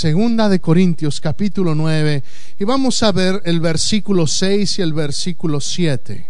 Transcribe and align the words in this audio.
Segunda 0.00 0.48
de 0.48 0.60
Corintios 0.60 1.20
capítulo 1.20 1.74
9 1.74 2.24
y 2.58 2.64
vamos 2.64 3.02
a 3.02 3.12
ver 3.12 3.42
el 3.44 3.60
versículo 3.60 4.26
6 4.26 4.78
y 4.78 4.80
el 4.80 4.94
versículo 4.94 5.60
7. 5.60 6.26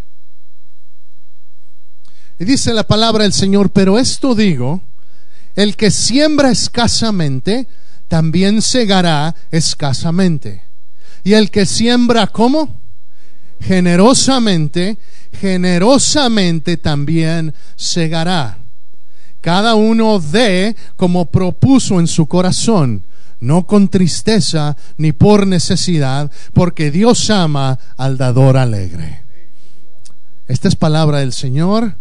Y 2.37 2.43
dice 2.43 2.73
la 2.73 2.83
palabra 2.83 3.23
del 3.23 3.31
Señor, 3.31 3.69
pero 3.69 3.97
esto 3.97 4.35
digo, 4.35 4.81
el 5.55 5.77
que 5.77 5.89
siembra 5.89 6.51
escasamente, 6.51 7.65
también 8.09 8.61
segará 8.61 9.33
escasamente. 9.51 10.63
Y 11.23 11.31
el 11.31 11.49
que 11.49 11.65
siembra 11.65 12.27
¿cómo? 12.27 12.75
Generosamente, 13.61 14.97
generosamente 15.39 16.75
también 16.75 17.53
segará. 17.77 18.57
Cada 19.39 19.75
uno 19.75 20.19
dé 20.19 20.75
como 20.97 21.27
propuso 21.27 22.01
en 22.01 22.07
su 22.07 22.25
corazón 22.25 23.05
no 23.41 23.65
con 23.67 23.89
tristeza 23.89 24.77
ni 24.97 25.11
por 25.11 25.45
necesidad, 25.45 26.31
porque 26.53 26.91
Dios 26.91 27.29
ama 27.29 27.77
al 27.97 28.17
dador 28.17 28.55
alegre. 28.55 29.23
Esta 30.47 30.67
es 30.67 30.75
palabra 30.75 31.19
del 31.19 31.33
Señor. 31.33 31.95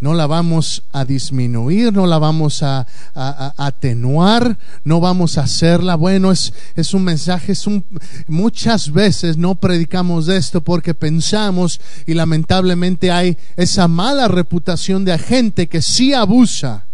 No 0.00 0.14
la 0.14 0.26
vamos 0.26 0.82
a 0.92 1.04
disminuir, 1.04 1.92
no 1.92 2.06
la 2.06 2.18
vamos 2.18 2.62
a, 2.62 2.86
atenuar, 3.14 4.58
no 4.82 4.98
vamos 4.98 5.36
a 5.36 5.42
hacerla. 5.42 5.94
Bueno, 5.94 6.32
es, 6.32 6.54
es 6.74 6.94
un 6.94 7.04
mensaje, 7.04 7.52
es 7.52 7.66
un, 7.66 7.84
muchas 8.26 8.92
veces 8.92 9.36
no 9.36 9.56
predicamos 9.56 10.24
de 10.24 10.38
esto 10.38 10.62
porque 10.62 10.94
pensamos 10.94 11.82
y 12.06 12.14
lamentablemente 12.14 13.10
hay 13.10 13.36
esa 13.56 13.88
mala 13.88 14.26
reputación 14.26 15.04
de 15.04 15.18
gente 15.18 15.68
que 15.68 15.82
sí 15.82 16.14
abusa 16.14 16.86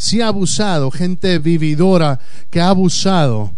si 0.00 0.22
ha 0.22 0.28
abusado, 0.28 0.90
gente 0.90 1.38
vividora 1.38 2.18
que 2.48 2.58
ha 2.58 2.70
abusado 2.70 3.52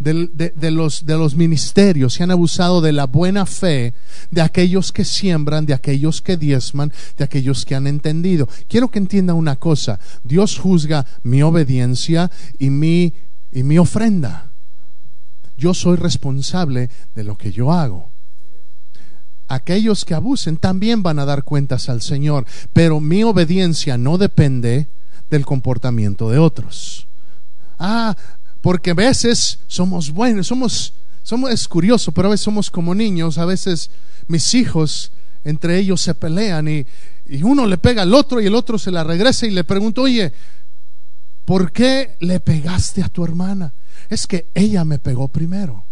de, 0.00 0.70
los, 0.72 1.36
ministerios, 1.36 2.14
se 2.14 2.24
han 2.24 2.32
abusado 2.32 2.80
de 2.80 2.90
la 2.90 3.06
buena 3.06 3.46
fe 3.46 3.94
de 4.32 4.40
aquellos 4.40 4.90
que 4.90 5.04
siembran, 5.04 5.64
de 5.64 5.72
aquellos 5.72 6.20
que 6.20 6.36
diezman, 6.36 6.92
de 7.16 7.22
aquellos 7.22 7.64
que 7.64 7.76
han 7.76 7.86
entendido. 7.86 8.48
Quiero 8.68 8.88
que 8.88 8.98
entienda 8.98 9.34
una 9.34 9.54
cosa, 9.54 10.00
Dios 10.24 10.58
juzga 10.58 11.06
mi 11.22 11.42
obediencia 11.42 12.28
y 12.58 12.70
mi, 12.70 13.14
y 13.52 13.62
mi 13.62 13.78
ofrenda. 13.78 14.46
Yo 15.56 15.74
soy 15.74 15.96
responsable 15.96 16.90
de 17.14 17.22
lo 17.22 17.38
que 17.38 17.52
yo 17.52 17.72
hago 17.72 18.10
aquellos 19.48 20.04
que 20.04 20.14
abusen 20.14 20.56
también 20.56 21.04
van 21.04 21.20
a 21.20 21.24
dar 21.24 21.44
cuentas 21.44 21.88
al 21.88 22.02
Señor, 22.02 22.46
pero 22.72 22.98
mi 22.98 23.22
obediencia 23.22 23.96
no 23.96 24.18
depende 24.18 24.88
del 25.30 25.44
comportamiento 25.44 26.30
de 26.30 26.38
otros. 26.38 27.06
Ah, 27.78 28.16
porque 28.60 28.90
a 28.90 28.94
veces 28.94 29.60
somos 29.66 30.10
buenos, 30.10 30.46
somos, 30.46 30.92
somos, 31.22 31.50
es 31.50 31.68
curioso, 31.68 32.12
pero 32.12 32.28
a 32.28 32.30
veces 32.32 32.44
somos 32.44 32.70
como 32.70 32.94
niños, 32.94 33.38
a 33.38 33.44
veces 33.44 33.90
mis 34.28 34.54
hijos 34.54 35.12
entre 35.44 35.78
ellos 35.78 36.00
se 36.00 36.14
pelean 36.14 36.66
y, 36.66 36.86
y 37.26 37.42
uno 37.42 37.66
le 37.66 37.78
pega 37.78 38.02
al 38.02 38.14
otro 38.14 38.40
y 38.40 38.46
el 38.46 38.54
otro 38.54 38.78
se 38.78 38.90
la 38.90 39.04
regresa 39.04 39.46
y 39.46 39.50
le 39.50 39.62
pregunta, 39.64 40.00
oye, 40.00 40.32
¿por 41.44 41.70
qué 41.70 42.16
le 42.20 42.40
pegaste 42.40 43.02
a 43.02 43.08
tu 43.08 43.24
hermana? 43.24 43.72
Es 44.10 44.26
que 44.26 44.46
ella 44.54 44.84
me 44.84 44.98
pegó 44.98 45.28
primero 45.28 45.85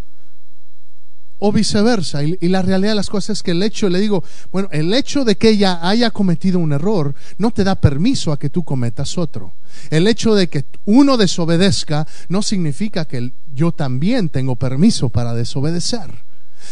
o 1.39 1.51
viceversa. 1.51 2.23
Y, 2.23 2.37
la 2.47 2.61
realidad 2.61 2.91
de 2.91 2.95
las 2.95 3.09
cosas 3.09 3.37
es 3.37 3.43
que 3.43 3.51
el 3.51 3.63
hecho, 3.63 3.89
le 3.89 3.99
digo, 3.99 4.23
bueno, 4.51 4.69
el 4.71 4.93
hecho 4.93 5.25
de 5.25 5.35
que 5.35 5.49
ella 5.49 5.79
haya 5.87 6.11
cometido 6.11 6.59
un 6.59 6.73
error 6.73 7.15
no 7.37 7.51
te 7.51 7.63
da 7.63 7.75
permiso 7.75 8.31
a 8.31 8.39
que 8.39 8.49
tú 8.49 8.63
cometas 8.63 9.17
otro. 9.17 9.53
El 9.89 10.07
hecho 10.07 10.35
de 10.35 10.47
que 10.47 10.65
uno 10.85 11.17
desobedezca 11.17 12.07
no 12.29 12.41
significa 12.41 13.05
que 13.05 13.31
yo 13.53 13.71
también 13.71 14.29
tengo 14.29 14.55
permiso 14.55 15.09
para 15.09 15.33
desobedecer. 15.33 16.25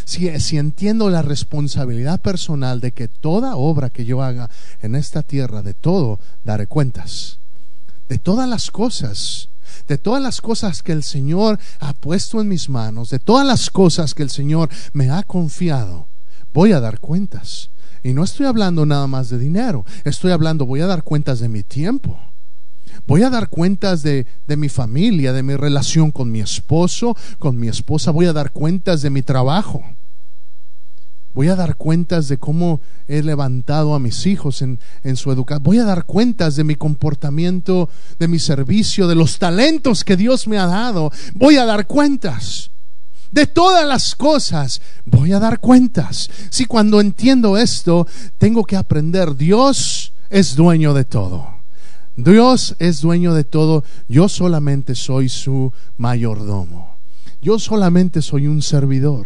Si, 0.06 0.40
si 0.40 0.58
entiendo 0.58 1.10
la 1.10 1.22
responsabilidad 1.22 2.20
personal 2.20 2.80
de 2.80 2.94
que 2.94 3.08
toda 3.08 3.56
obra 3.56 3.90
que 3.90 4.06
yo 4.06 4.24
haga 4.24 4.50
en 4.82 4.96
esta 4.96 5.22
tierra, 5.22 5.62
de 5.62 5.74
todo, 5.74 6.20
daré 6.44 6.68
cuentas. 6.68 7.40
De 8.10 8.18
todas 8.18 8.50
las 8.50 8.72
cosas 8.72 9.50
de 9.88 9.98
todas 9.98 10.22
las 10.22 10.42
cosas 10.42 10.82
que 10.84 10.92
el 10.92 11.04
Señor 11.04 11.60
ha 11.80 11.94
puesto 11.94 12.42
en 12.42 12.48
mis 12.48 12.70
manos, 12.70 13.10
de 13.10 13.20
todas 13.20 13.46
las 13.46 13.70
cosas 13.70 14.14
que 14.14 14.24
el 14.24 14.30
Señor 14.30 14.70
me 14.94 15.10
ha 15.10 15.24
confiado, 15.24 16.08
voy 16.54 16.72
a 16.72 16.80
dar 16.80 17.00
cuentas. 17.00 17.70
Y 18.04 18.14
no 18.14 18.24
estoy 18.24 18.46
hablando 18.46 18.86
nada 18.86 19.08
más 19.08 19.30
de 19.30 19.40
dinero, 19.40 19.86
estoy 20.04 20.32
hablando, 20.32 20.66
voy 20.66 20.82
a 20.82 20.88
dar 20.88 21.04
cuentas 21.04 21.40
de 21.40 21.50
mi 21.50 21.64
tiempo. 21.64 22.20
Voy 23.08 23.24
a 23.24 23.30
dar 23.30 23.50
cuentas 23.50 24.04
de, 24.04 24.28
de, 24.48 24.56
mi 24.56 24.70
familia, 24.70 25.34
de 25.34 25.44
mi 25.44 25.56
relación 25.56 26.12
con 26.12 26.32
mi 26.32 26.42
esposo, 26.42 27.18
con 27.40 27.60
mi 27.60 27.68
esposa. 27.68 28.12
Voy 28.12 28.28
a 28.28 28.34
dar 28.34 28.52
cuentas 28.52 29.02
de 29.02 29.10
mi 29.10 29.24
trabajo. 29.24 29.84
Voy 31.34 31.48
a 31.48 31.56
dar 31.56 31.78
cuentas 31.78 32.28
de 32.28 32.38
cómo 32.38 32.80
he 33.08 33.24
levantado 33.24 33.96
a 33.96 34.00
mis 34.00 34.28
hijos 34.28 34.62
en, 34.62 34.78
su 35.16 35.32
educación. 35.32 35.64
Voy 35.64 35.80
a 35.80 35.84
dar 35.84 36.06
cuentas 36.06 36.56
de 36.56 36.64
mi 36.64 36.76
comportamiento, 36.76 37.90
de 38.20 38.28
mi 38.28 38.38
servicio, 38.38 39.08
de 39.08 39.16
los 39.16 39.40
talentos 39.40 40.04
que 40.04 40.16
Dios 40.16 40.48
me 40.48 40.60
ha 40.60 40.68
dado. 40.68 41.12
Voy 41.34 41.58
a 41.58 41.66
dar 41.66 41.88
cuentas. 41.88 42.70
De 43.32 43.48
todas 43.48 43.88
las 43.88 44.14
cosas 44.14 44.80
voy 45.06 45.34
a 45.34 45.40
dar 45.40 45.60
cuentas. 45.60 46.30
Si 46.52 46.66
cuando 46.66 47.02
entiendo 47.02 47.58
esto, 47.58 48.06
tengo 48.38 48.64
que 48.64 48.76
aprender, 48.76 49.36
Dios 49.36 50.14
es 50.30 50.56
dueño 50.56 50.94
de 50.94 51.04
todo. 51.04 51.48
Dios 52.16 52.76
es 52.78 53.02
dueño 53.02 53.34
de 53.34 53.44
todo. 53.44 53.84
Yo 54.08 54.30
solamente 54.30 54.94
soy 54.94 55.30
su 55.30 55.74
mayordomo. 55.98 56.96
Yo 57.42 57.58
solamente 57.58 58.22
soy 58.22 58.46
un 58.46 58.62
servidor. 58.62 59.26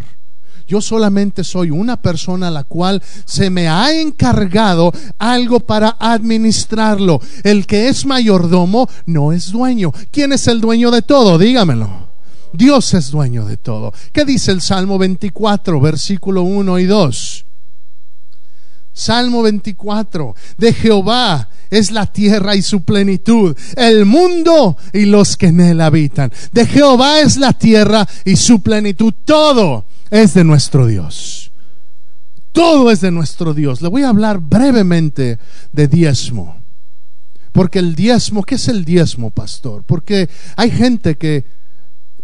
Yo 0.67 0.81
solamente 0.81 1.45
soy 1.45 1.72
una 1.72 1.95
persona 2.01 2.50
a 2.50 2.51
la 2.51 2.66
cual 2.66 3.01
se 3.23 3.50
me 3.50 3.69
ha 3.69 3.94
encargado 3.94 4.91
algo 5.17 5.61
para 5.61 5.95
administrarlo. 5.97 7.22
El 7.44 7.66
que 7.66 7.88
es 7.88 8.05
mayordomo 8.05 8.89
no 9.06 9.31
es 9.31 9.51
dueño. 9.51 9.94
¿Quién 10.11 10.33
es 10.33 10.45
el 10.47 10.59
dueño 10.59 10.91
de 10.91 11.01
todo? 11.03 11.38
Dígamelo. 11.38 12.07
Dios 12.51 12.94
es 12.94 13.11
dueño 13.11 13.45
de 13.45 13.56
todo. 13.56 13.94
¿Qué 14.11 14.25
dice 14.25 14.51
el 14.51 14.61
Salmo 14.61 14.97
24, 14.97 15.79
versículo 15.79 16.44
1 16.44 16.79
y 16.79 16.85
2? 16.85 17.45
Salmo 18.91 19.44
24, 19.44 20.35
de 20.57 20.73
Jehová 20.73 21.50
es 21.69 21.91
la 21.91 22.07
tierra 22.07 22.56
y 22.56 22.61
su 22.61 22.81
plenitud, 22.81 23.56
el 23.75 24.06
mundo 24.06 24.75
y 24.91 25.06
los 25.06 25.38
que 25.38 25.47
en 25.47 25.61
él 25.61 25.81
habitan. 25.81 26.31
De 26.51 26.66
Jehová 26.66 27.19
es 27.19 27.38
la 27.38 27.53
tierra 27.53 28.07
y 28.25 28.35
su 28.35 28.62
plenitud, 28.62 29.13
todo 29.24 29.87
es 30.09 30.33
de 30.33 30.44
nuestro 30.44 30.88
Dios. 30.88 31.51
Todo 32.51 32.89
es 32.89 33.01
de 33.01 33.12
nuestro 33.12 33.54
Dios. 33.54 33.81
Le 33.81 33.88
voy 33.88 34.04
a 34.04 34.09
hablar 34.09 34.39
brevemente 34.39 35.38
de 35.71 35.88
diezmo. 35.88 36.57
Porque 37.51 37.80
el 37.80 37.94
diezmo, 37.94 38.44
¿qué 38.44 38.56
es 38.56 38.68
el 38.68 38.83
diezmo, 38.83 39.30
pastor? 39.30 39.83
Porque 39.83 40.27
hay 40.56 40.71
gente 40.71 41.18
que 41.18 41.45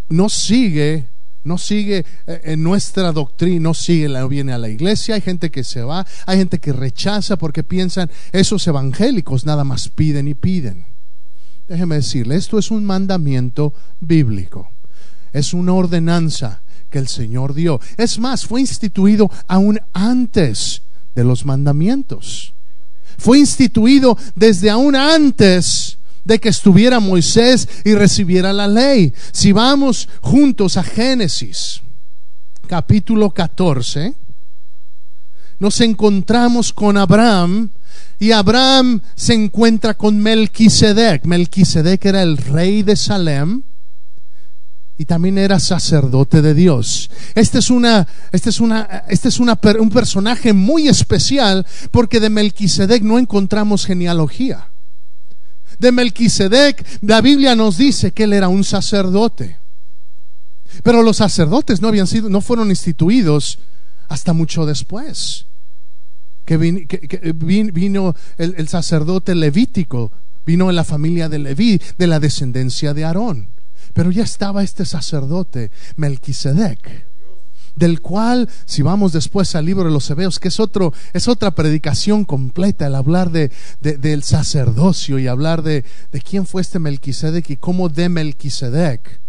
no 0.10 0.30
sigue, 0.30 1.08
no 1.44 1.60
sigue 1.60 2.04
eh, 2.28 2.42
en 2.46 2.64
nuestra 2.64 3.12
doctrina, 3.12 3.60
no 3.62 3.74
sigue, 3.76 4.10
no 4.10 4.28
viene 4.28 4.54
a 4.54 4.58
la 4.58 4.70
iglesia, 4.70 5.16
hay 5.16 5.22
gente 5.22 5.52
que 5.52 5.64
se 5.64 5.82
va, 5.82 6.06
hay 6.26 6.38
gente 6.40 6.60
que 6.60 6.74
rechaza 6.74 7.38
porque 7.38 7.64
piensan, 7.64 8.10
esos 8.32 8.66
evangélicos 8.68 9.46
nada 9.46 9.64
más 9.64 9.90
piden 9.90 10.28
y 10.28 10.34
piden. 10.34 10.86
Déjeme 11.68 11.96
decirle, 11.96 12.38
esto 12.38 12.58
es 12.58 12.72
un 12.72 12.86
mandamiento 12.86 13.74
bíblico, 14.00 14.70
es 15.32 15.54
una 15.54 15.74
ordenanza 15.74 16.63
que 16.90 17.00
el 17.00 17.08
Señor 17.08 17.54
dio. 17.54 17.80
Es 17.98 18.20
más, 18.20 18.46
fue 18.46 18.62
instituido 18.62 19.30
aún 19.48 19.80
antes 19.94 20.82
de 21.16 21.24
los 21.24 21.46
mandamientos. 21.46 22.54
Fue 23.18 23.40
instituido 23.40 24.18
desde 24.36 24.70
aún 24.70 24.96
antes 24.96 25.98
de 26.26 26.40
que 26.40 26.50
estuviera 26.50 27.00
Moisés 27.00 27.68
y 27.84 27.94
recibiera 27.94 28.54
la 28.54 28.68
ley. 28.68 29.14
Si 29.32 29.52
vamos 29.52 30.08
juntos 30.22 30.78
a 30.78 30.84
Génesis, 30.84 31.82
capítulo 32.68 33.30
14, 33.32 34.14
nos 35.60 35.82
encontramos 35.82 36.74
con 36.74 36.98
Abraham 36.98 37.70
Y 38.20 38.32
Abraham 38.32 39.02
se 39.16 39.34
encuentra 39.34 39.94
con 39.96 40.18
Melquisedec. 40.18 41.26
Melquisedec 41.26 42.06
era 42.06 42.24
el 42.24 42.38
rey 42.38 42.84
de 42.84 42.96
Salem 42.96 43.64
y 44.98 45.06
también 45.06 45.38
era 45.38 45.60
sacerdote 45.60 46.42
de 46.42 46.54
Dios. 46.54 47.10
Este 47.36 47.60
es, 47.60 47.70
una, 47.70 48.08
este 48.32 48.50
es, 48.50 48.60
una, 48.60 49.04
este 49.08 49.30
es 49.30 49.40
una, 49.40 49.60
un 49.80 49.90
personaje 49.90 50.54
muy 50.54 50.88
especial 50.88 51.66
porque 51.92 52.20
de 52.20 52.30
Melquisedec 52.30 53.02
no 53.02 53.18
encontramos 53.18 53.86
genealogía. 53.86 54.70
De 55.80 55.92
Melquisedec, 55.92 56.86
la 57.02 57.22
Biblia 57.22 57.56
nos 57.56 57.78
dice 57.78 58.12
que 58.12 58.26
él 58.26 58.34
era 58.34 58.48
un 58.48 58.64
sacerdote. 58.64 59.58
Pero 60.84 61.02
los 61.02 61.18
sacerdotes 61.18 61.82
no 61.82 61.88
habían 61.88 62.08
sido, 62.08 62.30
no 62.30 62.42
fueron 62.42 62.70
instituidos 62.70 63.60
hasta 64.10 64.34
mucho 64.34 64.66
después. 64.66 65.46
Que, 66.46 66.58
vino, 66.58 68.16
el, 68.38 68.56
el, 68.58 68.68
sacerdote 68.68 69.34
levítico, 69.34 70.12
vino 70.46 70.70
en 70.70 70.76
la 70.76 70.84
familia 70.84 71.30
de 71.30 71.40
Leví, 71.40 71.82
de 71.98 72.08
la 72.08 72.20
descendencia 72.20 72.94
de 72.94 73.06
Aarón. 73.06 73.48
Pero 73.94 74.12
ya 74.12 74.24
estaba 74.24 74.64
este 74.64 74.86
sacerdote, 74.86 75.72
Melquisedec, 75.96 77.06
del 77.76 78.02
cual, 78.02 78.50
si 78.66 78.82
vamos 78.82 79.14
después 79.14 79.56
al 79.56 79.66
libro 79.66 79.86
de 79.86 79.92
los 79.92 80.10
Hebreos, 80.10 80.40
que 80.40 80.50
es, 80.50 80.60
otro, 80.60 80.94
es 81.14 81.28
otra 81.28 81.52
predicación 81.52 82.26
completa, 82.26 82.88
el 82.88 82.96
hablar 82.96 83.32
de, 83.32 83.52
del 83.82 84.24
sacerdocio 84.24 85.18
y 85.20 85.28
hablar 85.28 85.64
de, 85.64 85.84
de 86.12 86.22
quién 86.22 86.46
fue 86.46 86.62
este 86.62 86.80
Melquisedec 86.80 87.50
y 87.50 87.58
cómo 87.58 87.90
de 87.90 88.10
Melquisedec 88.10 89.23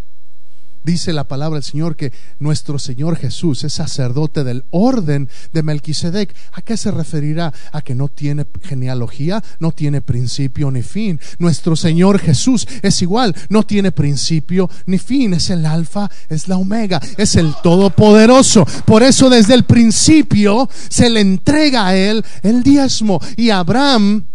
Dice 0.84 1.14
la 1.14 1.24
palabra 1.24 1.56
del 1.56 1.62
Señor 1.62 1.96
que 1.96 2.12
nuestro 2.38 2.78
Señor 2.78 3.16
Jesús 3.16 3.64
es 3.64 3.72
sacerdote 3.72 4.44
del 4.44 4.64
orden 4.68 5.30
de 5.54 5.62
Melquisedec. 5.62 6.36
¿A 6.52 6.60
qué 6.60 6.76
se 6.76 6.90
referirá? 6.90 7.54
A 7.72 7.80
que 7.80 7.94
no 7.94 8.08
tiene 8.08 8.44
genealogía, 8.62 9.42
no 9.60 9.72
tiene 9.72 10.02
principio 10.02 10.70
ni 10.70 10.82
fin. 10.82 11.18
Nuestro 11.38 11.74
Señor 11.74 12.18
Jesús 12.18 12.68
es 12.82 13.00
igual, 13.00 13.34
no 13.48 13.62
tiene 13.62 13.92
principio 13.92 14.68
ni 14.84 14.98
fin. 14.98 15.32
Es 15.32 15.48
el 15.48 15.64
alfa, 15.64 16.10
es 16.28 16.48
la 16.48 16.58
omega, 16.58 17.00
es 17.16 17.34
el 17.36 17.54
todopoderoso. 17.62 18.66
Por 18.84 19.02
eso 19.02 19.30
desde 19.30 19.54
el 19.54 19.64
principio 19.64 20.68
se 20.90 21.08
le 21.08 21.20
entrega 21.20 21.86
a 21.86 21.96
él 21.96 22.22
el 22.42 22.62
diezmo. 22.62 23.22
Y 23.38 23.48
Abraham, 23.48 24.26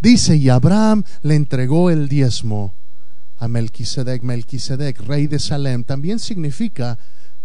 dice, 0.00 0.36
y 0.36 0.48
Abraham 0.48 1.04
le 1.20 1.34
entregó 1.34 1.90
el 1.90 2.08
diezmo 2.08 2.75
a 3.38 3.48
Melquisedec. 3.48 4.22
Melquisedec, 4.22 5.00
rey 5.00 5.26
de 5.26 5.38
Salem, 5.38 5.84
también 5.84 6.18
significa 6.18 6.98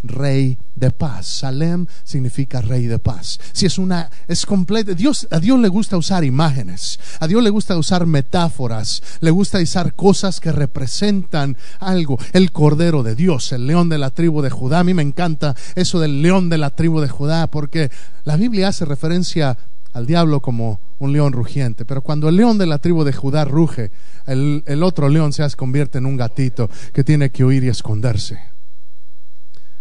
rey 0.04 0.58
de 0.76 0.92
paz. 0.92 1.28
Salem 1.28 1.86
significa 2.04 2.62
rey 2.62 2.88
de 2.88 3.00
paz. 3.00 3.40
Si 3.54 3.66
es 3.66 3.78
una 3.78 4.10
es 4.28 4.46
completa, 4.46 4.94
Dios 4.94 5.28
a 5.32 5.40
Dios 5.40 5.60
le 5.60 5.68
gusta 5.68 5.98
usar 5.98 6.24
imágenes. 6.24 7.00
A 7.20 7.28
Dios 7.28 7.44
le 7.44 7.50
gusta 7.50 7.78
usar 7.78 8.06
metáforas, 8.06 9.02
le 9.20 9.32
gusta 9.32 9.60
usar 9.60 9.94
cosas 9.94 10.40
que 10.40 10.52
representan 10.52 11.58
algo. 11.80 12.18
El 12.34 12.52
cordero 12.52 13.04
de 13.04 13.16
Dios, 13.16 13.52
el 13.52 13.68
león 13.68 13.90
de 13.90 13.98
la 13.98 14.10
tribu 14.10 14.42
de 14.42 14.50
Judá. 14.50 14.80
A 14.80 14.84
mí 14.84 14.94
me 14.94 15.04
encanta 15.04 15.56
eso 15.76 16.00
del 16.00 16.22
león 16.22 16.50
de 16.50 16.58
la 16.58 16.72
tribu 16.72 17.00
de 17.00 17.10
Judá 17.10 17.48
porque 17.48 17.92
la 18.24 18.38
Biblia 18.38 18.70
hace 18.70 18.86
referencia 18.86 19.58
al 19.94 20.06
diablo 20.06 20.42
como 20.42 20.80
un 21.02 21.14
león 21.14 21.34
rugiente. 21.34 21.84
Pero 21.84 22.02
cuando 22.02 22.30
el 22.30 22.36
león 22.36 22.58
de 22.58 22.68
la 22.68 22.78
tribu 22.78 23.04
de 23.04 23.12
Judá 23.12 23.44
ruge, 23.44 23.92
el, 24.28 24.84
otro 24.84 25.10
león 25.10 25.34
se 25.34 25.50
convierte 25.52 25.98
en 25.98 26.06
un 26.06 26.16
gatito 26.16 26.70
que 26.94 27.04
tiene 27.04 27.32
que 27.32 27.44
huir 27.44 27.64
y 27.64 27.70
esconderse. 27.70 28.40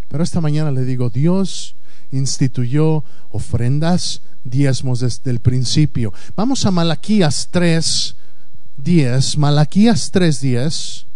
Pero 0.08 0.24
esta 0.24 0.40
mañana 0.40 0.70
le 0.70 0.84
digo, 0.84 1.10
Dios 1.10 1.76
instituyó 2.10 3.04
ofrendas, 3.28 4.22
diezmos 4.44 5.00
desde 5.00 5.30
el 5.30 5.40
principio. 5.40 6.12
Vamos 6.36 6.64
a 6.64 6.70
Malaquías 6.70 7.48
3, 7.50 8.16
10. 8.78 9.36
Malaquías 9.36 10.10
3, 10.10 10.40
10. 10.40 11.06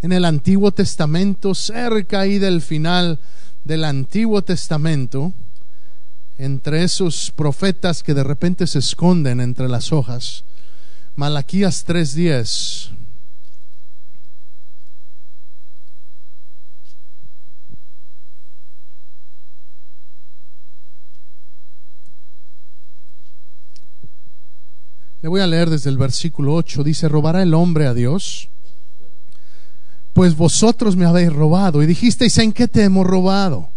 En 0.00 0.12
el 0.12 0.24
Antiguo 0.24 0.72
Testamento, 0.72 1.54
cerca 1.54 2.20
ahí 2.20 2.38
del 2.38 2.62
final 2.62 3.18
del 3.64 3.84
Antiguo 3.84 4.42
Testamento, 4.42 5.32
entre 6.42 6.82
esos 6.82 7.30
profetas 7.30 8.02
que 8.02 8.14
de 8.14 8.24
repente 8.24 8.66
se 8.66 8.80
esconden 8.80 9.40
entre 9.40 9.68
las 9.68 9.92
hojas. 9.92 10.42
Malaquías 11.14 11.86
3:10. 11.86 12.90
Le 25.22 25.28
voy 25.28 25.40
a 25.40 25.46
leer 25.46 25.70
desde 25.70 25.90
el 25.90 25.96
versículo 25.96 26.56
8. 26.56 26.82
Dice, 26.82 27.08
¿robará 27.08 27.44
el 27.44 27.54
hombre 27.54 27.86
a 27.86 27.94
Dios? 27.94 28.48
Pues 30.12 30.36
vosotros 30.36 30.96
me 30.96 31.06
habéis 31.06 31.32
robado 31.32 31.84
y 31.84 31.86
dijisteis, 31.86 32.36
¿en 32.38 32.52
qué 32.52 32.66
te 32.66 32.82
hemos 32.82 33.06
robado? 33.06 33.68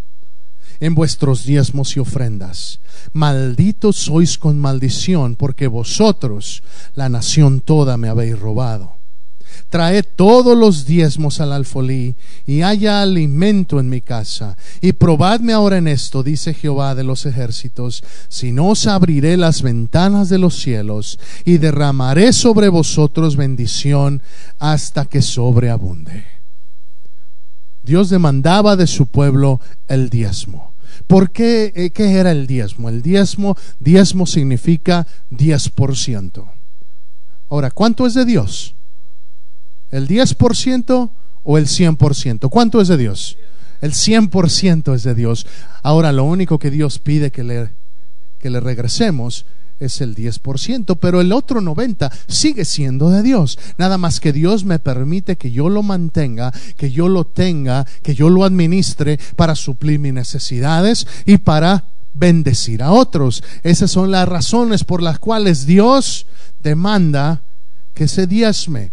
En 0.79 0.95
vuestros 0.95 1.45
diezmos 1.45 1.95
y 1.95 1.99
ofrendas. 1.99 2.79
Malditos 3.13 3.95
sois 3.95 4.37
con 4.37 4.59
maldición, 4.59 5.35
porque 5.35 5.67
vosotros, 5.67 6.63
la 6.95 7.09
nación 7.09 7.61
toda, 7.61 7.97
me 7.97 8.09
habéis 8.09 8.39
robado. 8.39 8.95
Traed 9.69 10.05
todos 10.15 10.57
los 10.57 10.85
diezmos 10.85 11.39
al 11.39 11.51
alfolí, 11.51 12.15
y 12.45 12.61
haya 12.61 13.01
alimento 13.01 13.79
en 13.79 13.89
mi 13.89 14.01
casa. 14.01 14.57
Y 14.81 14.93
probadme 14.93 15.53
ahora 15.53 15.77
en 15.77 15.87
esto, 15.87 16.23
dice 16.23 16.53
Jehová 16.53 16.95
de 16.95 17.03
los 17.03 17.25
ejércitos, 17.25 18.03
si 18.29 18.51
no 18.51 18.69
os 18.69 18.87
abriré 18.87 19.37
las 19.37 19.61
ventanas 19.61 20.29
de 20.29 20.37
los 20.37 20.55
cielos, 20.55 21.19
y 21.45 21.57
derramaré 21.57 22.33
sobre 22.33 22.69
vosotros 22.69 23.35
bendición 23.35 24.21
hasta 24.59 25.05
que 25.05 25.21
sobreabunde. 25.21 26.34
Dios 27.85 28.09
demandaba 28.09 28.75
de 28.75 28.87
su 28.87 29.05
pueblo 29.05 29.61
el 29.87 30.09
diezmo. 30.09 30.73
¿Por 31.07 31.29
qué? 31.29 31.71
Eh, 31.75 31.91
¿Qué 31.91 32.13
era 32.13 32.31
el 32.31 32.47
diezmo? 32.47 32.89
El 32.89 33.01
diezmo, 33.01 33.55
diezmo 33.79 34.25
significa 34.25 35.05
10%. 35.31 36.45
Ahora, 37.49 37.69
¿cuánto 37.69 38.07
es 38.07 38.15
de 38.15 38.25
Dios? 38.25 38.73
¿El 39.91 40.07
10% 40.07 41.09
o 41.43 41.57
el 41.57 41.67
100%? 41.67 42.49
¿Cuánto 42.49 42.81
es 42.81 42.87
de 42.87 42.97
Dios? 42.97 43.37
El 43.81 43.91
100% 43.91 44.95
es 44.95 45.03
de 45.03 45.13
Dios. 45.13 45.45
Ahora, 45.83 46.11
lo 46.11 46.23
único 46.23 46.57
que 46.57 46.71
Dios 46.71 46.97
pide 46.97 47.31
que 47.31 47.43
le, 47.43 47.69
que 48.39 48.49
le 48.49 48.59
regresemos 48.59 49.45
es 49.79 50.01
el 50.01 50.15
10%, 50.15 50.97
pero 50.99 51.21
el 51.21 51.31
otro 51.31 51.61
90% 51.61 52.11
sigue 52.27 52.65
siendo 52.65 53.09
de 53.09 53.23
Dios. 53.23 53.59
Nada 53.77 53.97
más 53.97 54.19
que 54.19 54.33
Dios 54.33 54.65
me 54.65 54.79
permite 54.79 55.35
que 55.35 55.51
yo 55.51 55.69
lo 55.69 55.83
mantenga, 55.83 56.53
que 56.77 56.91
yo 56.91 57.09
lo 57.09 57.25
tenga, 57.25 57.85
que 58.01 58.15
yo 58.15 58.29
lo 58.29 58.43
administre 58.43 59.19
para 59.35 59.55
suplir 59.55 59.99
mis 59.99 60.13
necesidades 60.13 61.07
y 61.25 61.37
para 61.37 61.85
bendecir 62.13 62.81
a 62.81 62.91
otros. 62.91 63.43
Esas 63.63 63.91
son 63.91 64.11
las 64.11 64.27
razones 64.27 64.83
por 64.83 65.01
las 65.01 65.19
cuales 65.19 65.65
Dios 65.65 66.25
demanda 66.63 67.41
que 67.93 68.07
se 68.07 68.27
diezme. 68.27 68.91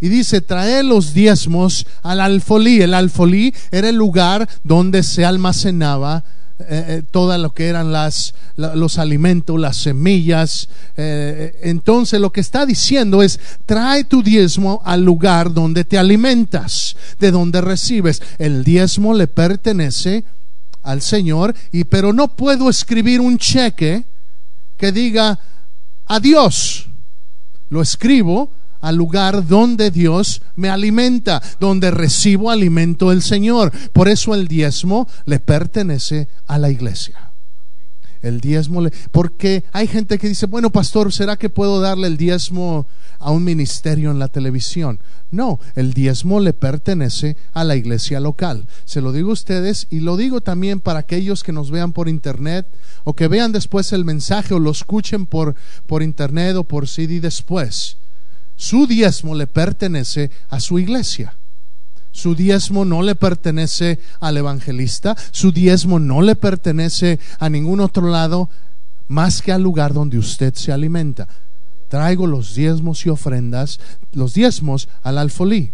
Y 0.00 0.08
dice, 0.08 0.40
trae 0.40 0.82
los 0.82 1.12
diezmos 1.12 1.86
al 2.02 2.20
alfolí. 2.20 2.80
El 2.80 2.94
alfolí 2.94 3.54
era 3.70 3.90
el 3.90 3.96
lugar 3.96 4.48
donde 4.64 5.02
se 5.02 5.26
almacenaba 5.26 6.24
eh, 6.68 7.02
eh, 7.12 7.38
lo 7.38 7.54
que 7.54 7.68
eran 7.68 7.92
las, 7.92 8.34
los 8.56 8.98
alimentos, 8.98 9.58
las 9.58 9.76
semillas. 9.76 10.68
Eh, 10.96 11.58
entonces 11.62 12.20
lo 12.20 12.30
que 12.30 12.40
está 12.40 12.66
diciendo 12.66 13.22
es, 13.22 13.40
trae 13.66 14.04
tu 14.04 14.22
diezmo 14.22 14.82
al 14.84 15.02
lugar 15.02 15.52
donde 15.52 15.84
te 15.84 15.98
alimentas, 15.98 16.96
de 17.18 17.30
donde 17.30 17.60
recibes. 17.60 18.22
El 18.38 18.64
diezmo 18.64 19.14
le 19.14 19.26
pertenece 19.26 20.24
al 20.82 21.02
Señor, 21.02 21.54
y, 21.72 21.84
pero 21.84 22.12
no 22.12 22.28
puedo 22.28 22.70
escribir 22.70 23.20
un 23.20 23.38
cheque 23.38 24.04
que 24.76 24.92
diga 24.92 25.38
adiós. 26.06 26.88
Lo 27.68 27.82
escribo 27.82 28.50
al 28.80 28.96
lugar 28.96 29.46
donde 29.46 29.90
Dios 29.90 30.42
me 30.56 30.68
alimenta, 30.68 31.42
donde 31.58 31.90
recibo 31.90 32.50
alimento 32.50 33.10
del 33.10 33.22
Señor. 33.22 33.72
Por 33.92 34.08
eso 34.08 34.34
el 34.34 34.48
diezmo 34.48 35.08
le 35.26 35.38
pertenece 35.38 36.28
a 36.46 36.58
la 36.58 36.70
iglesia. 36.70 37.30
El 38.22 38.40
diezmo 38.40 38.82
le... 38.82 38.92
Porque 39.12 39.64
hay 39.72 39.86
gente 39.86 40.18
que 40.18 40.28
dice, 40.28 40.46
bueno, 40.46 40.70
pastor, 40.70 41.12
¿será 41.12 41.36
que 41.36 41.48
puedo 41.48 41.80
darle 41.80 42.06
el 42.06 42.18
diezmo 42.18 42.86
a 43.18 43.30
un 43.30 43.44
ministerio 43.44 44.10
en 44.10 44.18
la 44.18 44.28
televisión? 44.28 45.00
No, 45.30 45.58
el 45.74 45.94
diezmo 45.94 46.38
le 46.40 46.52
pertenece 46.52 47.36
a 47.54 47.64
la 47.64 47.76
iglesia 47.76 48.20
local. 48.20 48.66
Se 48.84 49.00
lo 49.00 49.12
digo 49.12 49.30
a 49.30 49.34
ustedes 49.34 49.86
y 49.88 50.00
lo 50.00 50.18
digo 50.18 50.42
también 50.42 50.80
para 50.80 50.98
aquellos 50.98 51.42
que 51.42 51.52
nos 51.52 51.70
vean 51.70 51.92
por 51.92 52.10
internet 52.10 52.66
o 53.04 53.14
que 53.14 53.28
vean 53.28 53.52
después 53.52 53.92
el 53.92 54.04
mensaje 54.04 54.52
o 54.52 54.58
lo 54.58 54.70
escuchen 54.70 55.24
por, 55.24 55.54
por 55.86 56.02
internet 56.02 56.56
o 56.56 56.64
por 56.64 56.88
CD 56.88 57.20
después 57.20 57.96
su 58.60 58.86
diezmo 58.86 59.34
le 59.34 59.46
pertenece 59.46 60.30
a 60.50 60.60
su 60.60 60.78
iglesia. 60.78 61.34
Su 62.12 62.34
diezmo 62.34 62.84
no 62.84 63.00
le 63.00 63.14
pertenece 63.14 63.98
al 64.20 64.36
evangelista, 64.36 65.16
su 65.30 65.50
diezmo 65.50 65.98
no 65.98 66.20
le 66.20 66.36
pertenece 66.36 67.18
a 67.38 67.48
ningún 67.48 67.80
otro 67.80 68.10
lado 68.10 68.50
más 69.08 69.40
que 69.40 69.52
al 69.52 69.62
lugar 69.62 69.94
donde 69.94 70.18
usted 70.18 70.52
se 70.54 70.72
alimenta. 70.72 71.26
Traigo 71.88 72.26
los 72.26 72.54
diezmos 72.54 73.06
y 73.06 73.08
ofrendas, 73.08 73.80
los 74.12 74.34
diezmos 74.34 74.90
al 75.02 75.16
alfolí, 75.16 75.72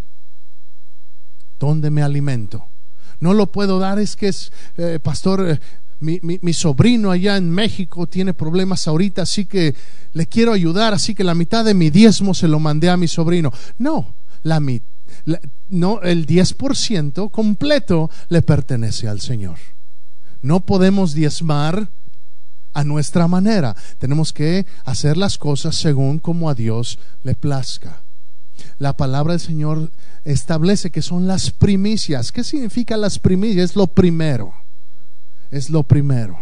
donde 1.58 1.90
me 1.90 2.04
alimento. 2.04 2.66
No 3.18 3.34
lo 3.34 3.48
puedo 3.48 3.80
dar, 3.80 3.98
es 3.98 4.14
que 4.14 4.28
es, 4.28 4.52
eh, 4.76 5.00
pastor, 5.02 5.44
eh, 5.50 5.60
mi, 6.00 6.52
sobrino 6.52 7.10
allá 7.10 7.36
en 7.36 7.50
México 7.50 8.06
tiene 8.06 8.34
problemas 8.34 8.86
ahorita, 8.86 9.22
así 9.22 9.46
que 9.46 9.74
le 10.12 10.26
quiero 10.26 10.52
ayudar, 10.52 10.92
así 10.94 11.14
que 11.14 11.24
la 11.24 11.34
mitad 11.34 11.64
de 11.64 11.74
mi 11.74 11.90
diezmo 11.90 12.34
se 12.34 12.48
lo 12.48 12.60
mandé 12.60 12.90
a 12.90 12.96
mi 12.96 13.08
sobrino. 13.08 13.52
No, 13.78 14.14
la, 14.42 14.60
la 15.24 15.40
no 15.70 16.00
el 16.02 16.26
10% 16.26 17.30
completo 17.30 18.10
le 18.28 18.42
pertenece 18.42 19.08
al 19.08 19.20
Señor. 19.20 19.56
No 20.42 20.60
podemos 20.60 21.14
diezmar 21.14 21.88
a 22.74 22.84
nuestra 22.84 23.26
manera. 23.26 23.74
Tenemos 23.98 24.32
que 24.32 24.66
hacer 24.84 25.16
las 25.16 25.38
cosas 25.38 25.76
según 25.76 26.18
como 26.18 26.50
a 26.50 26.54
Dios 26.54 26.98
le 27.24 27.34
plazca. 27.34 28.02
La 28.78 28.96
palabra 28.96 29.32
del 29.32 29.40
Señor 29.40 29.90
establece 30.24 30.90
que 30.90 31.00
son 31.00 31.26
las 31.26 31.50
primicias. 31.50 32.32
¿Qué 32.32 32.44
significa 32.44 32.96
las 32.98 33.18
primicias? 33.18 33.70
Es 33.70 33.76
lo 33.76 33.86
primero 33.86 34.65
es 35.50 35.70
lo 35.70 35.82
primero. 35.82 36.38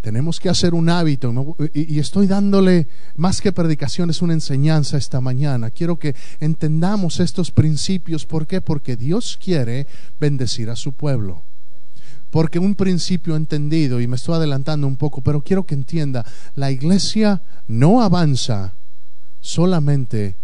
Tenemos 0.00 0.38
que 0.38 0.48
hacer 0.48 0.74
un 0.74 0.88
hábito 0.88 1.56
y 1.74 1.98
estoy 1.98 2.26
dándole 2.26 2.86
más 3.16 3.40
que 3.40 3.52
predicaciones 3.52 4.22
una 4.22 4.32
enseñanza 4.32 4.96
esta 4.96 5.20
mañana. 5.20 5.70
Quiero 5.70 5.98
que 5.98 6.14
entendamos 6.40 7.20
estos 7.20 7.50
principios. 7.50 8.24
¿Por 8.24 8.46
qué? 8.46 8.60
Porque 8.60 8.96
Dios 8.96 9.38
quiere 9.42 9.86
bendecir 10.20 10.70
a 10.70 10.76
su 10.76 10.92
pueblo. 10.92 11.42
Porque 12.30 12.58
un 12.58 12.74
principio 12.74 13.36
entendido, 13.36 14.00
y 14.00 14.06
me 14.06 14.16
estoy 14.16 14.36
adelantando 14.36 14.86
un 14.86 14.96
poco, 14.96 15.20
pero 15.20 15.40
quiero 15.40 15.64
que 15.64 15.74
entienda, 15.74 16.24
la 16.54 16.70
iglesia 16.70 17.42
no 17.66 18.00
avanza 18.02 18.72
solamente 19.40 20.36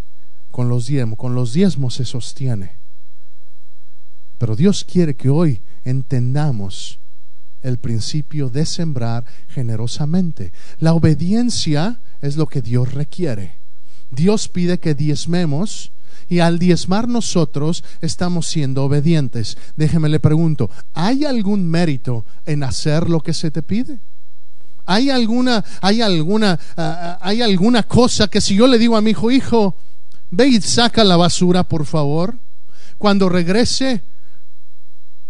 con 0.50 0.68
los 0.68 0.86
diezmos, 0.86 1.18
con 1.18 1.34
los 1.34 1.52
diezmos 1.52 1.94
se 1.94 2.04
sostiene. 2.04 2.72
Pero 4.38 4.56
Dios 4.56 4.84
quiere 4.84 5.14
que 5.14 5.28
hoy 5.28 5.60
entendamos 5.84 6.98
el 7.62 7.78
principio 7.78 8.50
de 8.50 8.66
sembrar 8.66 9.24
generosamente. 9.48 10.52
La 10.80 10.92
obediencia 10.92 11.98
es 12.20 12.36
lo 12.36 12.46
que 12.46 12.62
Dios 12.62 12.92
requiere. 12.92 13.56
Dios 14.10 14.48
pide 14.48 14.78
que 14.78 14.94
diezmemos 14.94 15.90
y 16.28 16.40
al 16.40 16.58
diezmar 16.58 17.08
nosotros 17.08 17.84
estamos 18.00 18.46
siendo 18.46 18.84
obedientes. 18.84 19.56
Déjeme 19.76 20.08
le 20.08 20.20
pregunto, 20.20 20.70
¿hay 20.94 21.24
algún 21.24 21.68
mérito 21.68 22.24
en 22.46 22.62
hacer 22.62 23.08
lo 23.08 23.20
que 23.20 23.32
se 23.32 23.50
te 23.50 23.62
pide? 23.62 23.98
¿Hay 24.86 25.08
alguna, 25.08 25.64
hay 25.80 26.02
alguna, 26.02 26.58
ah, 26.76 27.18
ah, 27.18 27.18
hay 27.22 27.40
alguna 27.40 27.82
cosa 27.82 28.28
que 28.28 28.40
si 28.40 28.54
yo 28.54 28.66
le 28.66 28.78
digo 28.78 28.96
a 28.96 29.00
mi 29.00 29.12
hijo, 29.12 29.30
hijo, 29.30 29.74
ve 30.30 30.48
y 30.48 30.60
saca 30.60 31.04
la 31.04 31.16
basura, 31.16 31.64
por 31.64 31.86
favor, 31.86 32.34
cuando 32.98 33.28
regrese, 33.28 34.02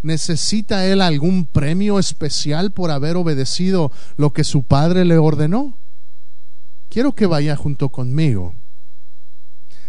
¿Necesita 0.05 0.85
él 0.85 1.01
algún 1.01 1.45
premio 1.45 1.97
especial 1.97 2.69
por 2.69 2.91
haber 2.91 3.15
obedecido 3.15 3.91
lo 4.17 4.33
que 4.33 4.43
su 4.43 4.61
padre 4.61 5.03
le 5.03 5.17
ordenó? 5.17 5.73
Quiero 6.91 7.13
que 7.13 7.25
vaya 7.25 7.55
junto 7.55 7.89
conmigo 7.89 8.53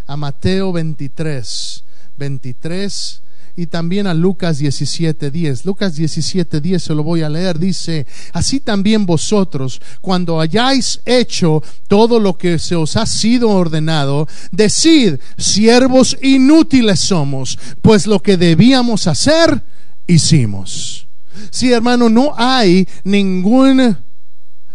a 0.06 0.16
Mateo 0.16 0.72
23, 0.72 1.84
23 2.16 3.22
y 3.56 3.66
también 3.66 4.06
a 4.06 4.14
Lucas 4.14 4.56
17, 4.56 5.30
10. 5.30 5.66
Lucas 5.66 5.96
17, 5.96 6.62
10 6.62 6.82
se 6.82 6.94
lo 6.94 7.02
voy 7.02 7.20
a 7.20 7.28
leer. 7.28 7.58
Dice, 7.58 8.06
así 8.32 8.58
también 8.58 9.04
vosotros, 9.04 9.82
cuando 10.00 10.40
hayáis 10.40 11.02
hecho 11.04 11.62
todo 11.88 12.20
lo 12.20 12.38
que 12.38 12.58
se 12.58 12.74
os 12.74 12.96
ha 12.96 13.04
sido 13.04 13.50
ordenado, 13.50 14.26
decid, 14.50 15.16
siervos 15.36 16.16
inútiles 16.22 17.00
somos, 17.00 17.58
pues 17.82 18.06
lo 18.06 18.22
que 18.22 18.38
debíamos 18.38 19.08
hacer, 19.08 19.62
hicimos. 20.06 21.06
Sí, 21.50 21.72
hermano, 21.72 22.08
no 22.08 22.32
hay 22.36 22.86
ninguna, 23.04 24.02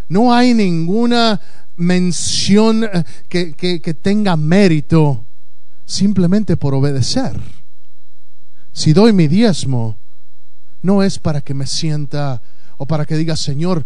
no 0.08 0.32
hay 0.32 0.54
ninguna 0.54 1.40
mención 1.76 2.84
eh, 2.84 3.04
que, 3.28 3.54
que 3.54 3.94
tenga 3.94 4.36
mérito 4.36 5.24
simplemente 5.86 6.56
por 6.56 6.74
obedecer. 6.74 7.38
Si 8.72 8.92
doy 8.92 9.12
mi 9.12 9.28
diezmo, 9.28 9.96
no 10.82 11.02
es 11.02 11.18
para 11.18 11.40
que 11.40 11.54
me 11.54 11.66
sienta 11.66 12.42
o 12.78 12.86
para 12.86 13.04
que 13.04 13.16
diga, 13.16 13.36
Señor, 13.36 13.84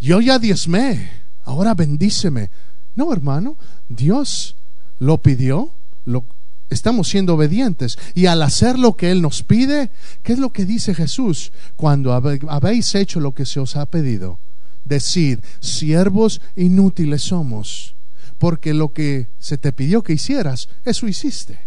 yo 0.00 0.20
ya 0.20 0.38
diezmé, 0.38 1.10
ahora 1.44 1.74
bendíceme. 1.74 2.50
No, 2.94 3.12
hermano, 3.12 3.56
Dios 3.88 4.56
lo 4.98 5.18
pidió, 5.18 5.70
lo, 6.04 6.24
estamos 6.72 7.08
siendo 7.08 7.34
obedientes. 7.34 7.98
Y 8.14 8.26
al 8.26 8.42
hacer 8.42 8.78
lo 8.78 8.96
que 8.96 9.10
Él 9.10 9.22
nos 9.22 9.42
pide, 9.42 9.90
¿qué 10.22 10.32
es 10.32 10.38
lo 10.38 10.50
que 10.50 10.64
dice 10.64 10.94
Jesús? 10.94 11.52
Cuando 11.76 12.12
habéis 12.12 12.94
hecho 12.94 13.20
lo 13.20 13.32
que 13.32 13.46
se 13.46 13.60
os 13.60 13.76
ha 13.76 13.86
pedido, 13.86 14.38
decid, 14.84 15.38
siervos 15.60 16.40
inútiles 16.56 17.22
somos, 17.22 17.94
porque 18.38 18.74
lo 18.74 18.92
que 18.92 19.28
se 19.38 19.58
te 19.58 19.72
pidió 19.72 20.02
que 20.02 20.14
hicieras, 20.14 20.68
eso 20.84 21.06
hiciste. 21.06 21.58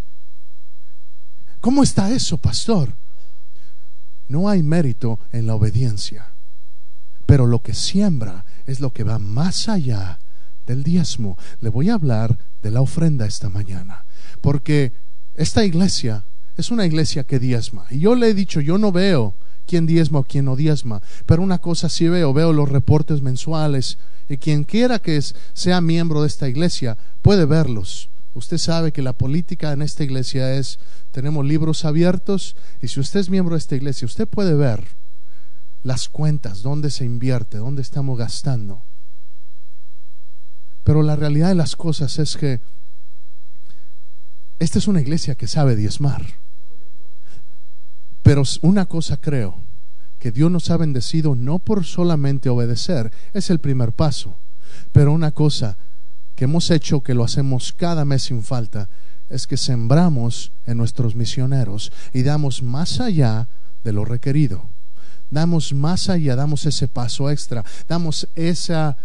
¿Cómo 1.61 1.83
está 1.83 2.11
eso, 2.11 2.37
pastor? 2.37 2.93
No 4.27 4.49
hay 4.49 4.63
mérito 4.63 5.19
en 5.31 5.47
la 5.47 5.55
obediencia, 5.55 6.27
pero 7.25 7.45
lo 7.47 7.61
que 7.61 7.73
siembra 7.73 8.45
es 8.65 8.79
lo 8.79 8.91
que 8.91 9.03
va 9.03 9.19
más 9.19 9.69
allá 9.69 10.19
del 10.65 10.83
diezmo. 10.83 11.37
Le 11.61 11.69
voy 11.69 11.89
a 11.89 11.95
hablar 11.95 12.37
de 12.61 12.71
la 12.71 12.81
ofrenda 12.81 13.25
esta 13.25 13.49
mañana. 13.49 14.03
Porque 14.41 14.91
esta 15.35 15.65
iglesia 15.65 16.23
es 16.57 16.71
una 16.71 16.85
iglesia 16.85 17.23
que 17.23 17.39
diezma. 17.39 17.85
Y 17.89 17.99
yo 17.99 18.15
le 18.15 18.29
he 18.29 18.33
dicho, 18.33 18.61
yo 18.61 18.77
no 18.77 18.91
veo 18.91 19.33
quién 19.67 19.85
diezma 19.85 20.19
o 20.19 20.23
quién 20.23 20.45
no 20.45 20.55
diezma, 20.55 21.01
pero 21.25 21.41
una 21.41 21.57
cosa 21.57 21.89
sí 21.89 22.07
veo, 22.07 22.33
veo 22.33 22.53
los 22.53 22.69
reportes 22.69 23.21
mensuales 23.21 23.97
y 24.29 24.37
quien 24.37 24.63
quiera 24.63 24.99
que 24.99 25.21
sea 25.53 25.81
miembro 25.81 26.21
de 26.21 26.27
esta 26.27 26.47
iglesia 26.47 26.97
puede 27.21 27.45
verlos. 27.45 28.09
Usted 28.33 28.57
sabe 28.57 28.91
que 28.91 29.01
la 29.01 29.13
política 29.13 29.71
en 29.71 29.81
esta 29.81 30.03
iglesia 30.03 30.55
es, 30.55 30.79
tenemos 31.11 31.45
libros 31.45 31.85
abiertos 31.85 32.55
y 32.81 32.89
si 32.89 32.99
usted 32.99 33.21
es 33.21 33.29
miembro 33.29 33.55
de 33.55 33.59
esta 33.59 33.75
iglesia, 33.75 34.05
usted 34.05 34.27
puede 34.27 34.53
ver 34.53 34.83
las 35.83 36.09
cuentas, 36.09 36.61
dónde 36.61 36.89
se 36.89 37.05
invierte, 37.05 37.57
dónde 37.57 37.81
estamos 37.81 38.17
gastando. 38.17 38.81
Pero 40.83 41.01
la 41.01 41.15
realidad 41.15 41.49
de 41.49 41.55
las 41.55 41.75
cosas 41.75 42.19
es 42.19 42.35
que 42.35 42.59
esta 44.59 44.79
es 44.79 44.87
una 44.87 45.01
iglesia 45.01 45.35
que 45.35 45.47
sabe 45.47 45.75
diezmar. 45.75 46.25
Pero 48.23 48.43
una 48.61 48.85
cosa 48.85 49.17
creo, 49.17 49.55
que 50.19 50.31
Dios 50.31 50.49
nos 50.49 50.71
ha 50.71 50.77
bendecido 50.77 51.35
no 51.35 51.59
por 51.59 51.85
solamente 51.85 52.49
obedecer, 52.49 53.11
es 53.33 53.51
el 53.51 53.59
primer 53.59 53.91
paso. 53.91 54.35
Pero 54.91 55.13
una 55.13 55.31
cosa 55.31 55.77
que 56.35 56.45
hemos 56.45 56.71
hecho, 56.71 57.01
que 57.01 57.13
lo 57.13 57.23
hacemos 57.23 57.73
cada 57.73 58.05
mes 58.05 58.23
sin 58.23 58.41
falta, 58.41 58.89
es 59.29 59.45
que 59.45 59.57
sembramos 59.57 60.51
en 60.65 60.77
nuestros 60.77 61.15
misioneros 61.15 61.91
y 62.13 62.23
damos 62.23 62.63
más 62.63 62.99
allá 62.99 63.47
de 63.83 63.93
lo 63.93 64.03
requerido. 64.03 64.63
Damos 65.29 65.73
más 65.73 66.09
allá, 66.09 66.35
damos 66.35 66.65
ese 66.65 66.87
paso 66.87 67.29
extra, 67.29 67.63
damos 67.87 68.27
esa 68.35 68.97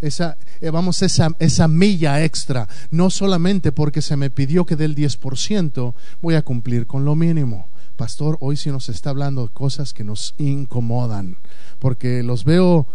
esa, 0.00 0.36
eh, 0.60 0.70
vamos, 0.70 1.02
esa, 1.02 1.28
esa 1.38 1.68
milla 1.68 2.24
extra, 2.24 2.68
no 2.90 3.10
solamente 3.10 3.72
porque 3.72 4.02
se 4.02 4.16
me 4.16 4.30
pidió 4.30 4.64
que 4.64 4.76
del 4.76 4.94
10%, 4.94 5.94
voy 6.22 6.34
a 6.34 6.42
cumplir 6.42 6.86
con 6.86 7.04
lo 7.04 7.14
mínimo. 7.14 7.68
Pastor, 7.96 8.38
hoy 8.40 8.56
sí 8.56 8.70
nos 8.70 8.88
está 8.88 9.10
hablando 9.10 9.42
de 9.42 9.52
cosas 9.52 9.92
que 9.92 10.04
nos 10.04 10.34
incomodan, 10.38 11.36
porque 11.80 12.22
los 12.22 12.44
veo 12.44 12.86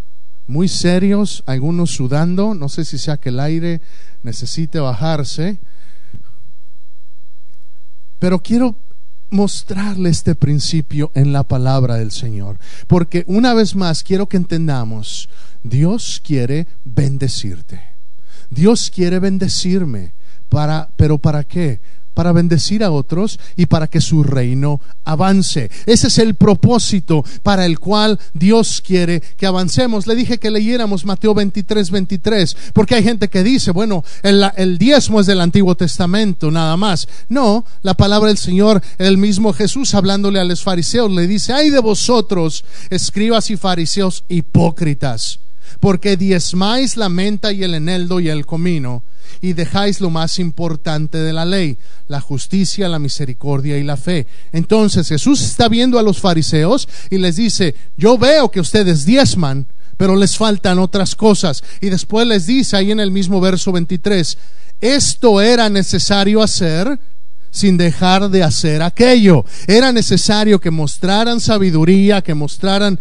muy 0.47 0.67
serios, 0.67 1.43
algunos 1.45 1.91
sudando, 1.91 2.53
no 2.53 2.69
sé 2.69 2.85
si 2.85 2.97
sea 2.97 3.17
que 3.17 3.29
el 3.29 3.39
aire 3.39 3.81
necesite 4.23 4.79
bajarse, 4.79 5.57
pero 8.19 8.39
quiero 8.39 8.75
mostrarle 9.29 10.09
este 10.09 10.35
principio 10.35 11.11
en 11.15 11.33
la 11.33 11.43
palabra 11.43 11.95
del 11.95 12.11
Señor, 12.11 12.57
porque 12.87 13.23
una 13.27 13.53
vez 13.53 13.75
más 13.75 14.03
quiero 14.03 14.27
que 14.27 14.37
entendamos, 14.37 15.29
Dios 15.63 16.21
quiere 16.23 16.67
bendecirte. 16.83 17.81
Dios 18.49 18.91
quiere 18.93 19.19
bendecirme. 19.19 20.13
Para, 20.49 20.89
pero 20.97 21.17
¿para 21.17 21.43
qué? 21.43 21.79
Para 22.13 22.31
bendecir 22.31 22.83
a 22.83 22.91
otros 22.91 23.39
y 23.55 23.65
para 23.65 23.87
que 23.87 24.01
su 24.01 24.23
reino 24.23 24.81
avance. 25.05 25.69
Ese 25.85 26.07
es 26.07 26.17
el 26.17 26.35
propósito 26.35 27.23
para 27.43 27.65
el 27.65 27.79
cual 27.79 28.19
Dios 28.33 28.81
quiere 28.85 29.21
que 29.37 29.45
avancemos. 29.45 30.07
Le 30.07 30.15
dije 30.15 30.37
que 30.37 30.51
leyéramos 30.51 31.05
Mateo 31.05 31.33
23, 31.33 31.91
23, 31.91 32.57
porque 32.73 32.95
hay 32.95 33.03
gente 33.03 33.27
que 33.27 33.43
dice, 33.43 33.71
bueno, 33.71 34.03
el, 34.21 34.43
el, 34.55 34.77
diezmo 34.77 35.19
es 35.19 35.27
del 35.27 35.41
Antiguo 35.41 35.75
Testamento, 35.75 36.51
nada 36.51 36.77
más. 36.77 37.07
No, 37.29 37.65
la 37.81 37.93
palabra 37.93 38.29
del 38.29 38.37
Señor, 38.37 38.81
el 38.97 39.17
mismo 39.17 39.53
Jesús 39.53 39.93
hablándole 39.93 40.39
a 40.39 40.45
los 40.45 40.63
fariseos, 40.63 41.11
le 41.11 41.27
dice, 41.27 41.53
ay 41.53 41.69
de 41.69 41.79
vosotros, 41.79 42.63
escribas 42.89 43.49
y 43.49 43.57
fariseos 43.57 44.23
hipócritas 44.27 45.39
porque 45.79 46.17
diezmáis 46.17 46.97
la 46.97 47.09
menta 47.09 47.51
y 47.51 47.63
el 47.63 47.73
eneldo 47.75 48.19
y 48.19 48.29
el 48.29 48.45
comino, 48.45 49.03
y 49.41 49.53
dejáis 49.53 49.99
lo 50.01 50.09
más 50.09 50.39
importante 50.39 51.17
de 51.17 51.33
la 51.33 51.45
ley, 51.45 51.77
la 52.07 52.21
justicia, 52.21 52.87
la 52.87 52.99
misericordia 52.99 53.77
y 53.77 53.83
la 53.83 53.97
fe. 53.97 54.27
Entonces 54.51 55.07
Jesús 55.07 55.41
está 55.41 55.67
viendo 55.67 55.99
a 55.99 56.03
los 56.03 56.19
fariseos 56.19 56.87
y 57.09 57.17
les 57.17 57.35
dice, 57.35 57.75
yo 57.97 58.17
veo 58.17 58.51
que 58.51 58.59
ustedes 58.59 59.05
diezman, 59.05 59.67
pero 59.97 60.15
les 60.15 60.37
faltan 60.37 60.79
otras 60.79 61.15
cosas. 61.15 61.63
Y 61.81 61.89
después 61.89 62.27
les 62.27 62.45
dice 62.45 62.77
ahí 62.77 62.91
en 62.91 62.99
el 62.99 63.11
mismo 63.11 63.41
verso 63.41 63.71
23, 63.71 64.37
esto 64.81 65.41
era 65.41 65.69
necesario 65.69 66.41
hacer 66.41 66.99
sin 67.53 67.77
dejar 67.77 68.29
de 68.29 68.43
hacer 68.43 68.81
aquello. 68.81 69.45
Era 69.67 69.91
necesario 69.91 70.59
que 70.59 70.71
mostraran 70.71 71.39
sabiduría, 71.39 72.21
que 72.21 72.33
mostraran 72.33 72.99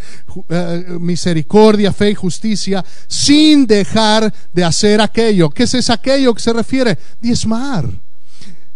eh, 0.50 0.85
misericordia, 1.00 1.92
fe 1.92 2.11
y 2.11 2.14
justicia, 2.14 2.85
sin 3.09 3.66
dejar 3.66 4.32
de 4.52 4.62
hacer 4.62 5.00
aquello. 5.00 5.49
¿Qué 5.50 5.62
es 5.64 5.90
aquello 5.90 6.35
que 6.35 6.42
se 6.42 6.52
refiere? 6.52 6.99
Diezmar. 7.21 7.88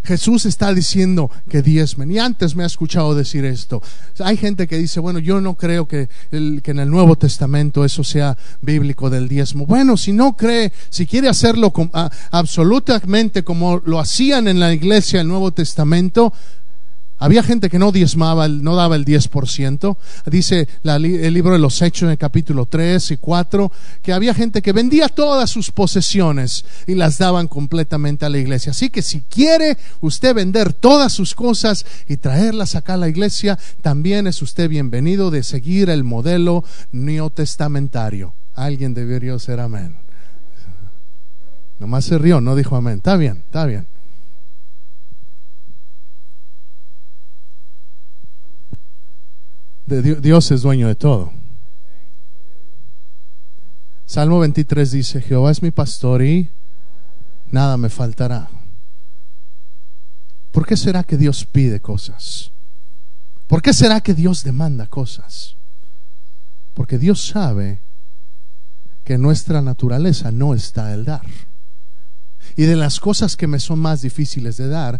Jesús 0.06 0.46
está 0.46 0.72
diciendo 0.72 1.30
que 1.48 1.62
diezmen. 1.62 2.10
Y 2.10 2.18
antes 2.18 2.54
me 2.54 2.62
ha 2.62 2.66
escuchado 2.66 3.14
decir 3.14 3.44
esto. 3.44 3.82
Hay 4.20 4.36
gente 4.36 4.66
que 4.66 4.78
dice, 4.78 5.00
bueno, 5.00 5.18
yo 5.18 5.40
no 5.40 5.54
creo 5.54 5.86
que, 5.86 6.08
que 6.30 6.70
en 6.70 6.78
el 6.78 6.90
Nuevo 6.90 7.16
Testamento 7.16 7.84
eso 7.84 8.04
sea 8.04 8.38
bíblico 8.62 9.10
del 9.10 9.28
diezmo. 9.28 9.66
Bueno, 9.66 9.96
si 9.96 10.12
no 10.12 10.36
cree, 10.36 10.72
si 10.88 11.06
quiere 11.06 11.28
hacerlo 11.28 11.72
absolutamente 12.30 13.42
como 13.42 13.82
lo 13.84 13.98
hacían 13.98 14.48
en 14.48 14.60
la 14.60 14.72
iglesia 14.72 15.18
del 15.18 15.28
Nuevo 15.28 15.52
Testamento, 15.52 16.32
había 17.18 17.42
gente 17.42 17.70
que 17.70 17.78
no 17.78 17.92
diezmaba, 17.92 18.46
no 18.48 18.76
daba 18.76 18.94
el 18.96 19.04
10%. 19.04 19.96
Dice 20.26 20.68
el 20.84 21.34
libro 21.34 21.52
de 21.52 21.58
los 21.58 21.80
Hechos 21.80 22.02
en 22.02 22.10
el 22.10 22.18
capítulo 22.18 22.66
3 22.66 23.12
y 23.12 23.16
4 23.16 23.72
que 24.02 24.12
había 24.12 24.34
gente 24.34 24.60
que 24.60 24.72
vendía 24.72 25.08
todas 25.08 25.50
sus 25.50 25.70
posesiones 25.70 26.64
y 26.86 26.94
las 26.94 27.16
daban 27.18 27.48
completamente 27.48 28.26
a 28.26 28.28
la 28.28 28.38
iglesia. 28.38 28.72
Así 28.72 28.90
que 28.90 29.00
si 29.00 29.20
quiere 29.22 29.78
usted 30.00 30.34
vender 30.34 30.74
todas 30.74 31.12
sus 31.12 31.34
cosas 31.34 31.86
y 32.06 32.18
traerlas 32.18 32.74
acá 32.74 32.94
a 32.94 32.98
la 32.98 33.08
iglesia, 33.08 33.58
también 33.80 34.26
es 34.26 34.42
usted 34.42 34.68
bienvenido 34.68 35.30
de 35.30 35.42
seguir 35.42 35.88
el 35.88 36.04
modelo 36.04 36.64
neotestamentario. 36.92 38.34
Alguien 38.54 38.92
debería 38.92 39.38
ser 39.38 39.60
amén. 39.60 39.96
Nomás 41.78 42.04
se 42.04 42.18
rió, 42.18 42.40
no 42.40 42.56
dijo 42.56 42.76
amén. 42.76 42.98
Está 42.98 43.16
bien, 43.16 43.42
está 43.46 43.64
bien. 43.64 43.86
Dios 49.86 50.50
es 50.50 50.62
dueño 50.62 50.88
de 50.88 50.94
todo. 50.94 51.32
Salmo 54.06 54.38
23 54.40 54.90
dice, 54.90 55.20
Jehová 55.20 55.50
es 55.50 55.62
mi 55.62 55.70
pastor 55.70 56.22
y 56.22 56.48
nada 57.50 57.76
me 57.76 57.88
faltará. 57.88 58.48
¿Por 60.52 60.66
qué 60.66 60.76
será 60.76 61.02
que 61.02 61.16
Dios 61.16 61.44
pide 61.44 61.80
cosas? 61.80 62.50
¿Por 63.46 63.62
qué 63.62 63.72
será 63.72 64.00
que 64.00 64.14
Dios 64.14 64.42
demanda 64.42 64.86
cosas? 64.86 65.56
Porque 66.74 66.98
Dios 66.98 67.26
sabe 67.26 67.80
que 69.04 69.18
nuestra 69.18 69.60
naturaleza 69.60 70.30
no 70.30 70.54
está 70.54 70.94
el 70.94 71.04
dar. 71.04 71.26
Y 72.56 72.62
de 72.62 72.76
las 72.76 73.00
cosas 73.00 73.36
que 73.36 73.46
me 73.46 73.60
son 73.60 73.80
más 73.80 74.02
difíciles 74.02 74.56
de 74.56 74.68
dar 74.68 74.94